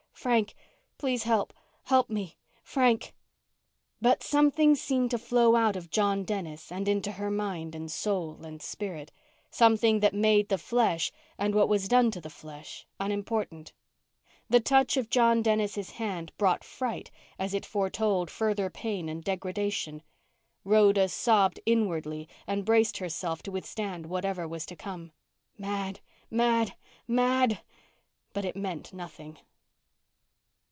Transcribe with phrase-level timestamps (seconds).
[0.13, 0.53] Frank,
[0.99, 1.51] please help,
[1.85, 2.37] help me.
[2.61, 3.01] Frank_
[3.99, 8.45] But something seemed to flow out of John Dennis and into her mind and soul
[8.45, 9.11] and spirit;
[9.49, 13.73] something that made the flesh and what was done to the flesh unimportant.
[14.47, 17.09] The touch of John Dennis' hand brought fright
[17.39, 20.03] as it foretold further pain and degradation.
[20.63, 25.13] Rhoda sobbed inwardly and braced herself to withstand whatever was to come.
[25.57, 25.99] Mad!
[26.29, 26.75] mad!
[27.07, 27.63] mad!
[28.33, 29.39] But it meant nothing.